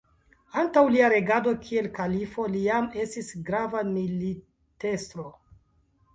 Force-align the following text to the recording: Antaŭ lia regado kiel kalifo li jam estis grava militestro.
Antaŭ 0.59 0.81
lia 0.95 1.09
regado 1.13 1.53
kiel 1.67 1.89
kalifo 1.97 2.47
li 2.55 2.63
jam 2.65 2.89
estis 3.05 3.31
grava 3.51 3.85
militestro. 3.93 5.29